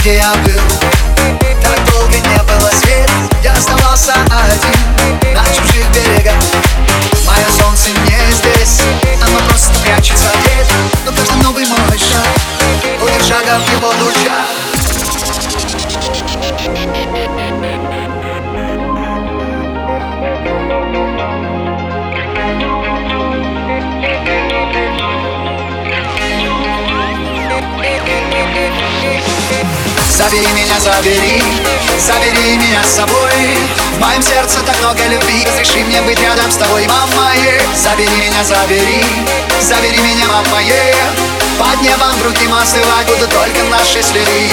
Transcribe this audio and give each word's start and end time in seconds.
где 0.00 0.16
я 0.16 0.32
был. 0.44 0.52
Так 1.62 1.84
долго 1.90 2.14
не 2.14 2.42
было 2.42 2.70
света 2.70 3.12
Я 3.42 3.52
оставался 3.52 4.14
один 4.30 4.79
Забери 30.20 30.46
меня, 30.52 30.78
забери, 30.78 31.42
забери 31.98 32.56
меня 32.58 32.84
с 32.84 32.96
собой. 32.96 33.56
В 33.96 34.00
моем 34.00 34.22
сердце 34.22 34.60
так 34.66 34.78
много 34.80 35.02
любви. 35.06 35.46
Разреши 35.46 35.82
мне 35.84 36.02
быть 36.02 36.20
рядом 36.20 36.50
с 36.50 36.56
тобой, 36.56 36.86
мама 36.86 37.32
е. 37.36 37.62
Забери 37.74 38.14
меня, 38.16 38.44
забери, 38.44 39.02
забери 39.62 39.98
меня, 39.98 40.26
мама 40.28 40.60
е. 40.60 40.94
Под 41.58 41.80
небом 41.80 42.18
другим 42.18 42.52
остывать 42.54 43.06
будут 43.06 43.30
только 43.30 43.64
наши 43.70 44.02
следы 44.02 44.50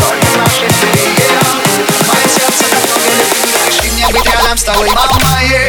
Только 0.00 0.26
наши 0.38 0.68
следы 0.68 1.08
В 2.00 2.08
моем 2.08 2.28
сердце 2.28 2.64
так 2.70 2.82
много 2.88 3.08
любви. 3.20 3.52
Разреши 3.54 3.92
мне 3.92 4.08
быть 4.08 4.26
рядом 4.26 4.58
с 4.58 4.64
тобой, 4.64 4.90
мама 4.90 5.42
е. 5.42 5.65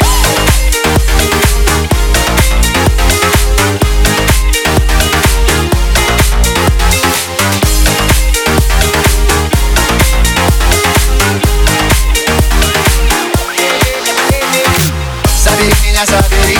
Меня, 15.98 16.06
забери, 16.06 16.60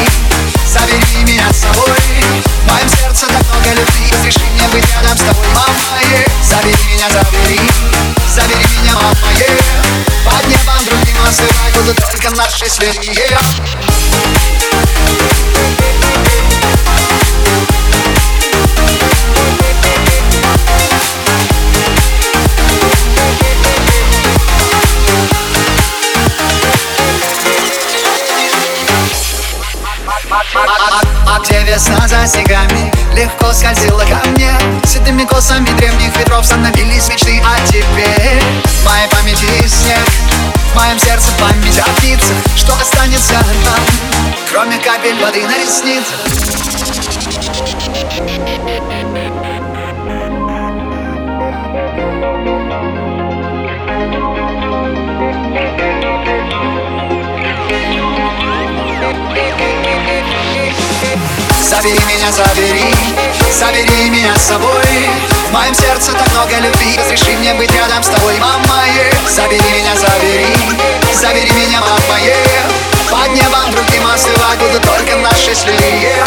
забери 0.66 1.24
меня 1.24 1.54
с 1.54 1.58
собой 1.58 1.94
В 2.64 2.72
моем 2.72 2.90
сердце 2.90 3.28
так 3.28 3.44
много 3.54 3.70
любви 3.80 4.12
Разреши 4.12 4.40
мне 4.56 4.68
быть 4.70 4.86
рядом 4.96 5.16
с 5.16 5.22
тобой, 5.22 5.48
мама 5.54 6.02
е. 6.10 6.26
Забери 6.42 6.84
меня, 6.92 7.08
забери, 7.10 7.62
забери 8.28 8.66
меня, 8.82 8.96
мама 8.96 9.32
е. 9.38 9.48
Под 10.26 10.48
небом 10.48 10.84
другим 10.86 11.18
остывать 11.28 11.74
будут 11.76 11.98
только 11.98 12.32
наши 12.32 12.68
следы 12.68 13.14
А, 13.36 13.87
где 31.48 31.64
весна 31.64 32.08
за 32.08 32.28
снегами 32.28 32.92
Легко 33.16 33.52
скользила 33.54 34.02
ко 34.02 34.28
мне. 34.30 34.52
Седыми 34.86 35.24
косами 35.24 35.70
древних 35.78 36.16
ветров 36.18 36.46
Становились 36.46 37.08
мечты, 37.10 37.42
а 37.46 37.60
теперь 37.68 38.42
В 38.64 38.86
моей 38.86 39.08
памяти 39.10 39.68
снег 39.68 40.00
В 40.72 40.76
моем 40.76 41.00
сердце 41.00 41.32
память 41.40 41.80
о 41.80 41.90
птицах. 41.98 42.38
Что 42.56 42.74
останется 42.74 43.34
нам 43.34 43.80
Кроме 44.52 44.78
капель 44.78 45.20
воды 45.24 45.48
на 45.48 45.58
ресницах 45.58 46.18
Забери 61.78 62.00
меня, 62.08 62.32
забери, 62.32 62.92
забери 63.52 64.10
меня 64.10 64.36
с 64.36 64.48
собой. 64.48 64.84
В 65.48 65.54
моем 65.54 65.76
сердце 65.76 66.12
так 66.12 66.28
много 66.32 66.58
любви. 66.58 66.98
Разреши 66.98 67.38
мне 67.38 67.54
быть 67.54 67.72
рядом 67.72 68.02
с 68.02 68.08
тобой, 68.08 68.36
мама. 68.40 68.84
Забери 69.30 69.62
меня, 69.62 69.96
забери, 69.96 70.56
забери 71.14 71.52
меня, 71.52 71.80
мама. 71.82 72.00
Под 73.12 73.32
небом 73.32 73.70
другим 73.70 74.08
остывать 74.08 74.58
будут 74.58 74.82
только 74.82 75.18
наши 75.18 75.54
следы 75.54 76.18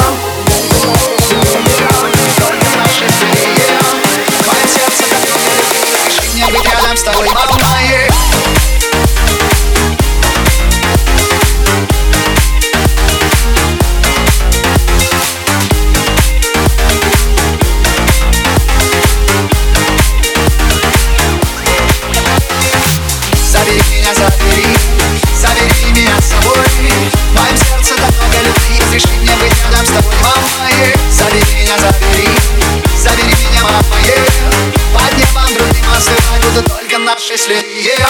только 37.30 37.36
наши 37.36 37.38
следы 37.38 38.09